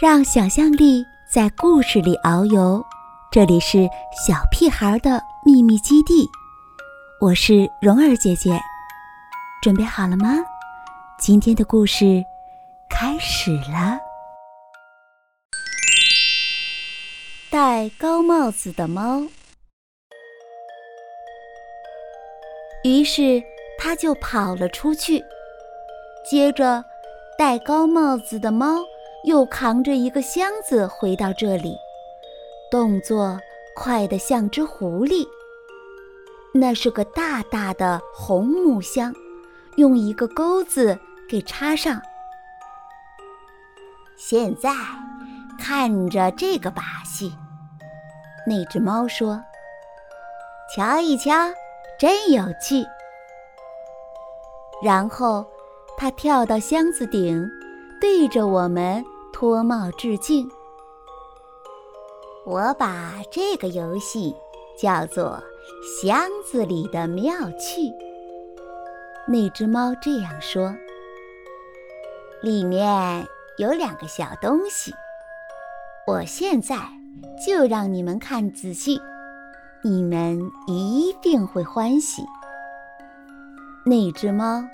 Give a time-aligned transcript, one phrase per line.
[0.00, 2.80] 让想象力在故事里遨游。
[3.32, 3.78] 这里是
[4.24, 6.24] 小屁孩的秘密基地，
[7.20, 8.56] 我是蓉儿姐姐，
[9.60, 10.36] 准备好了吗？
[11.18, 12.22] 今天的故事
[12.88, 13.98] 开始了。
[17.50, 19.22] 戴高帽子的猫。
[22.84, 23.42] 于是
[23.76, 25.20] 他就跑了出去，
[26.24, 26.84] 接着
[27.36, 28.76] 戴高帽子的猫。
[29.28, 31.76] 又扛着一个箱子回到这里，
[32.70, 33.38] 动作
[33.76, 35.28] 快得像只狐狸。
[36.54, 39.14] 那是个大大的红木箱，
[39.76, 40.98] 用一个钩子
[41.28, 42.00] 给插上。
[44.16, 44.70] 现在
[45.58, 47.30] 看着这个把戏，
[48.46, 49.38] 那只猫说
[50.74, 51.52] ：“瞧一瞧，
[51.98, 52.82] 真有趣。”
[54.82, 55.44] 然后
[55.98, 57.46] 它跳到箱子顶。
[58.00, 59.04] 对着我们
[59.38, 60.50] 脱帽致敬。
[62.44, 64.34] 我把这个游戏
[64.76, 65.40] 叫做
[66.02, 67.88] “箱子里的妙趣”。
[69.28, 70.74] 那只猫这样说
[72.42, 73.24] ：“里面
[73.58, 74.92] 有两个小东西，
[76.04, 76.76] 我现在
[77.46, 79.00] 就让你们看仔细，
[79.84, 82.26] 你们一定会欢喜。”
[83.86, 84.64] 那只猫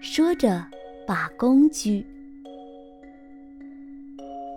[0.00, 0.64] 说着，
[1.08, 2.06] 把工具。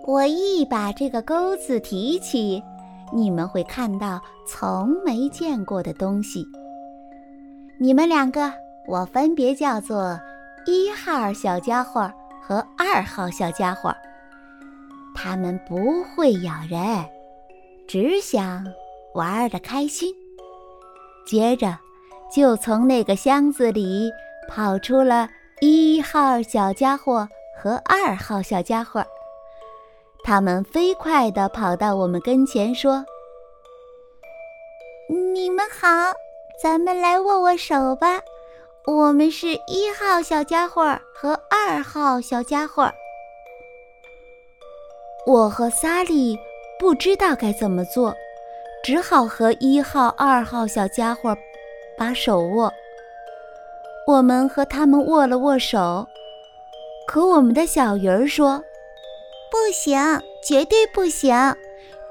[0.08, 2.64] 我一把这个钩子提起，
[3.11, 6.45] 你们会看到从没见过的东西。
[7.80, 8.53] 你们两个，
[8.88, 10.20] 我分别叫做
[10.67, 13.92] 一号小家伙和二号小家伙。
[15.16, 17.03] 他们不会咬人，
[17.88, 18.64] 只想
[19.16, 20.14] 玩的开心。
[21.25, 21.75] 接着，
[22.31, 24.12] 就从那个箱子里
[24.47, 25.28] 跑出了
[25.62, 29.03] 一号小家伙和二号小家伙。
[30.26, 33.06] 他们飞快地跑到我们跟前，说
[35.36, 35.88] ：“你们好，
[36.59, 38.19] 咱们来握握手吧。
[38.88, 42.91] 我们是一号小家伙和二号小家伙。”
[45.28, 46.35] 我和萨利
[46.80, 48.12] 不知道该怎么做，
[48.84, 51.38] 只好和一号、二号小家伙
[51.96, 52.74] 把手握。
[54.08, 56.08] 我们和他们握了握手，
[57.06, 58.64] 可我们的小鱼儿说。
[59.55, 59.97] 不行，
[60.45, 61.33] 绝对不行！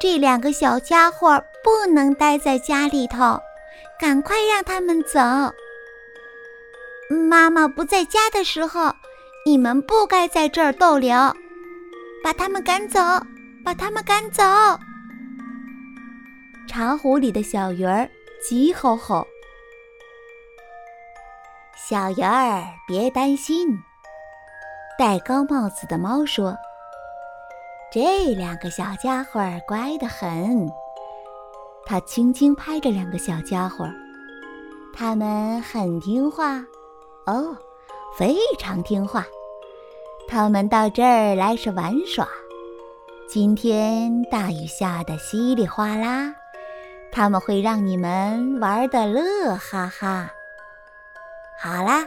[0.00, 3.38] 这两个小家伙不能待在家里头，
[4.00, 5.20] 赶快让他们走。
[7.28, 8.90] 妈妈不在家的时候，
[9.44, 11.14] 你们不该在这儿逗留，
[12.24, 12.98] 把他们赶走，
[13.62, 14.42] 把他们赶走！
[16.66, 18.08] 茶壶里的小鱼儿
[18.42, 19.26] 急吼吼
[21.76, 23.78] ：“小鱼儿，别担心。”
[24.98, 26.56] 戴高帽子的猫说。
[27.94, 30.68] 这两个小家伙乖得很，
[31.86, 33.88] 他轻轻拍着两个小家伙，
[34.92, 36.56] 他们很听话，
[37.26, 37.56] 哦，
[38.18, 39.24] 非常听话。
[40.26, 42.26] 他们到这儿来是玩耍。
[43.28, 46.34] 今天大雨下得稀里哗啦，
[47.12, 50.32] 他们会让你们玩得乐哈哈。
[51.60, 52.04] 好啦，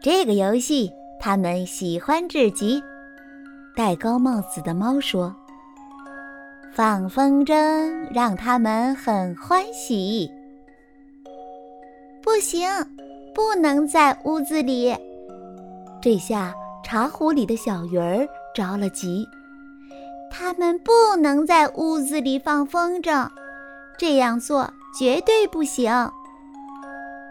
[0.00, 2.80] 这个游戏他们喜欢至极。
[3.76, 5.34] 戴高帽子的猫说
[6.72, 10.30] ：“放风筝让他们很欢喜。”
[12.22, 12.68] 不行，
[13.34, 14.96] 不能在屋子里。
[16.00, 18.24] 这下茶壶里的小鱼儿
[18.54, 19.26] 着了急。
[20.30, 23.28] 他们不能在屋子里放风筝，
[23.98, 25.92] 这样做绝对不行。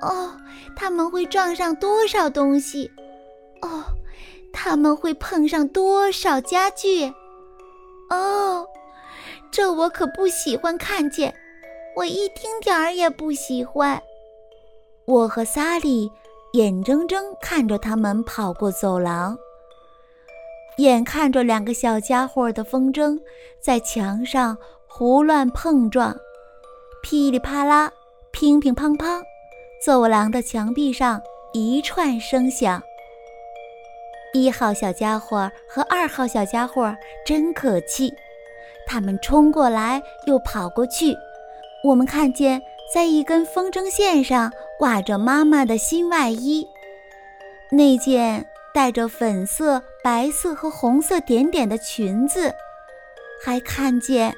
[0.01, 0.29] 哦，
[0.75, 2.91] 他们会撞上多少东西？
[4.66, 7.13] 他们会碰上多少家具？
[8.09, 8.66] 哦，
[9.51, 11.35] 这我可不喜欢看见，
[11.97, 14.01] 我一丁点儿也不喜欢。
[15.03, 16.09] 我和萨利
[16.53, 19.38] 眼睁睁看着他们跑过走廊，
[20.78, 23.19] 眼看着两个小家伙的风筝
[23.59, 24.57] 在墙上
[24.88, 26.16] 胡乱碰撞，
[27.01, 27.92] 噼里啪啦，
[28.31, 29.21] 乒乒乓乓，
[29.86, 31.21] 走廊的墙壁上
[31.51, 32.81] 一串声响。
[34.33, 38.12] 一号小家伙和二号小家伙真可气，
[38.88, 41.15] 他们冲过来又跑过去。
[41.83, 42.59] 我们看见，
[42.91, 46.68] 在一根风筝线上挂着妈妈的新外衣，
[47.69, 48.44] 那件
[48.74, 52.51] 带着粉色、白色和红色点点的裙子，
[53.45, 54.33] 还看见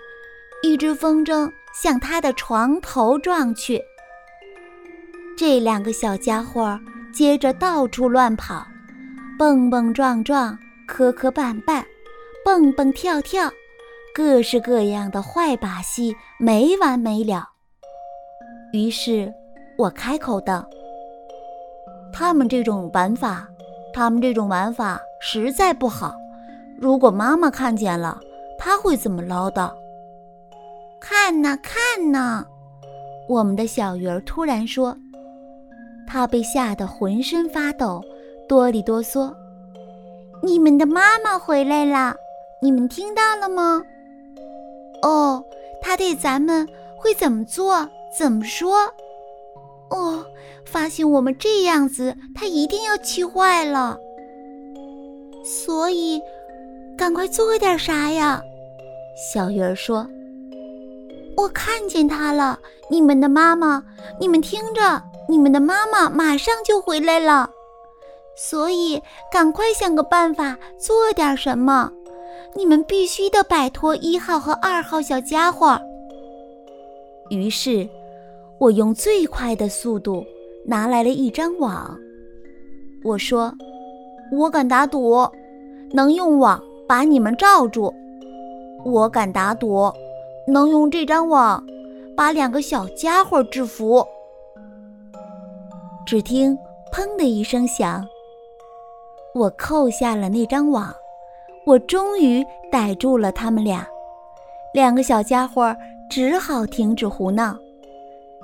[0.61, 1.49] 一只风筝
[1.81, 3.81] 向他的床头撞去。
[5.37, 6.77] 这两个小家伙
[7.13, 8.67] 接着到处乱跑。
[9.37, 11.83] 蹦蹦撞撞，磕磕绊绊，
[12.45, 13.51] 蹦蹦跳跳，
[14.13, 17.49] 各式各样的坏把戏没完没了。
[18.71, 19.33] 于是，
[19.77, 20.65] 我开口道
[22.13, 23.45] ：“他们这种玩法，
[23.93, 26.13] 他们这种玩法实在不好。
[26.79, 28.17] 如果妈妈看见了，
[28.57, 29.69] 她会怎么唠叨？”
[31.01, 32.45] 看呐，看呐！
[33.27, 34.95] 我们的小鱼儿突然说
[36.07, 38.01] ：“他被吓得浑身发抖，
[38.47, 39.33] 哆里哆嗦。”
[40.43, 42.15] 你们的妈妈回来了，
[42.61, 43.81] 你们听到了吗？
[45.01, 45.43] 哦，
[45.81, 47.89] 她对咱们会怎么做？
[48.15, 48.75] 怎么说？
[49.89, 50.23] 哦，
[50.65, 53.97] 发现我们这样子，她一定要气坏了。
[55.43, 56.21] 所以，
[56.97, 58.41] 赶快做点啥呀？
[59.33, 60.07] 小鱼儿说
[61.37, 62.59] ：“我看见她了，
[62.89, 63.83] 你们的妈妈，
[64.19, 67.49] 你们听着，你们的妈妈马上就回来了。”
[68.35, 69.01] 所以，
[69.31, 71.91] 赶快想个办法做点什么！
[72.53, 75.79] 你们必须得摆脱一号和二号小家伙。
[77.29, 77.87] 于是，
[78.59, 80.23] 我用最快的速度
[80.65, 81.97] 拿来了一张网。
[83.03, 83.53] 我说
[84.31, 85.27] ：“我敢打赌，
[85.91, 87.93] 能用网把你们罩住。
[88.83, 89.91] 我敢打赌，
[90.47, 91.65] 能用这张网
[92.15, 94.05] 把两个小家伙制服。”
[96.05, 96.57] 只听
[96.93, 98.05] “砰”的一声响。
[99.35, 100.95] 我扣下了那张网，
[101.65, 102.41] 我终于
[102.71, 103.85] 逮住了他们俩。
[104.73, 105.75] 两个小家伙
[106.09, 107.53] 只好停止胡闹。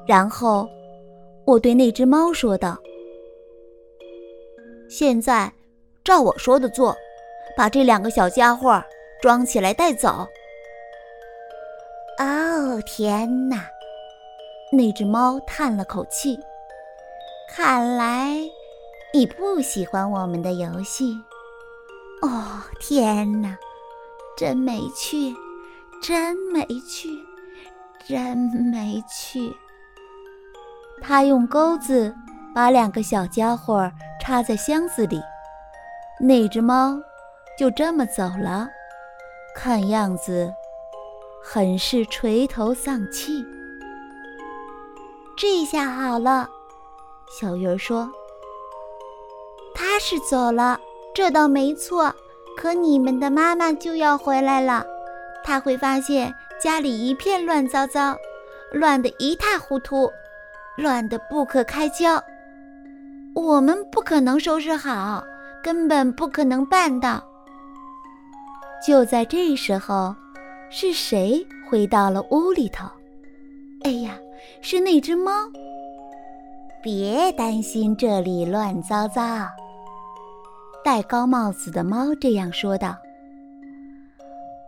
[0.05, 0.67] 然后，
[1.45, 2.77] 我对那只猫说道
[4.91, 5.49] ：“现在，
[6.03, 6.93] 照我说的做，
[7.55, 8.83] 把这两个小家伙
[9.21, 10.27] 装起来带走。”
[12.19, 13.65] 哦，天哪！
[14.73, 16.37] 那只猫叹了口气，
[17.47, 18.41] 看来……
[19.13, 21.21] 你不喜欢我们的游戏？
[22.21, 23.57] 哦，天哪，
[24.37, 25.35] 真没趣，
[26.01, 27.09] 真没趣，
[28.07, 29.53] 真没趣！
[31.01, 32.15] 他用钩子
[32.55, 33.91] 把两个小家伙
[34.21, 35.21] 插在箱子里，
[36.17, 36.97] 那只猫
[37.59, 38.69] 就这么走了，
[39.53, 40.53] 看样子
[41.43, 43.45] 很是垂头丧气。
[45.35, 46.47] 这下好了，
[47.37, 48.09] 小鱼儿说。
[49.73, 50.79] 他是走了，
[51.13, 52.13] 这倒没错。
[52.57, 54.85] 可你们的妈妈就要回来了，
[55.43, 58.15] 他会发现家里一片乱糟糟，
[58.71, 60.11] 乱得一塌糊涂，
[60.77, 62.21] 乱得不可开交。
[63.33, 65.23] 我们不可能收拾好，
[65.63, 67.23] 根本不可能办到。
[68.85, 70.13] 就在这时候，
[70.69, 72.85] 是谁回到了屋里头？
[73.83, 74.17] 哎呀，
[74.61, 75.31] 是那只猫。
[76.83, 79.21] 别担心，这里乱糟糟。
[80.83, 82.97] 戴高帽子的猫这样说道：“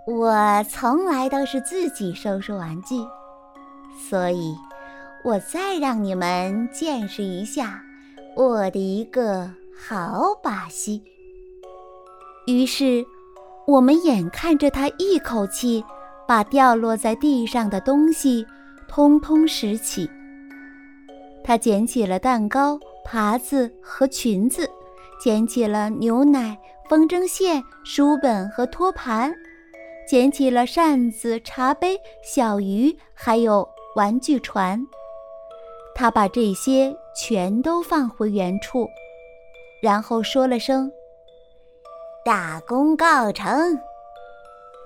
[0.06, 2.95] 我从来都是自己收拾玩具，
[4.10, 4.56] 所以，
[5.24, 7.81] 我再让你们见识一下
[8.36, 11.01] 我的一个好把戏。”
[12.45, 13.04] 于是，
[13.66, 15.83] 我们眼看着他一口气
[16.27, 18.45] 把掉落在地上的东西
[18.88, 20.07] 通通拾起。
[21.44, 24.69] 他捡起了蛋糕、耙子和裙子。
[25.23, 26.59] 捡起了牛奶、
[26.89, 29.33] 风筝线、书本和托盘，
[30.05, 33.65] 捡起了扇子、茶杯、小鱼，还有
[33.95, 34.85] 玩具船。
[35.95, 38.85] 他把这些全都放回原处，
[39.81, 40.92] 然后说了声
[42.25, 43.80] “大功告成”，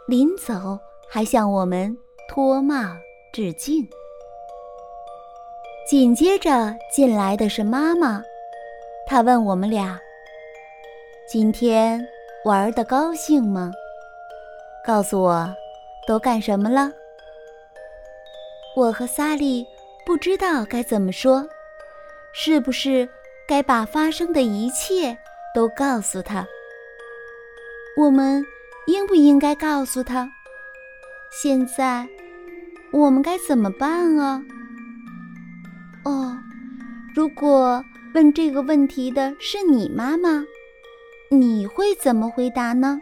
[0.08, 0.77] 临走
[1.10, 1.98] 还向我们
[2.29, 2.75] 脱帽
[3.34, 3.84] 致敬。
[5.89, 8.22] 紧接着进来的是妈妈，
[9.08, 10.00] 她问我们俩。
[11.29, 12.07] 今天
[12.46, 13.69] 玩的高兴吗？
[14.86, 15.53] 告诉我，
[16.07, 16.89] 都干什么了？
[18.77, 19.67] 我和萨利
[20.05, 21.46] 不知道该怎么说，
[22.34, 23.10] 是不是
[23.46, 25.17] 该把发生的一切
[25.53, 26.48] 都告诉他？
[27.98, 28.41] 我们
[28.86, 30.31] 应不应该告诉他？
[31.29, 32.07] 现在
[32.93, 34.41] 我们该怎么办啊？
[36.05, 36.38] 哦，
[37.13, 40.46] 如果问这个问题的是你妈妈？
[41.29, 43.01] 你会怎么回答呢？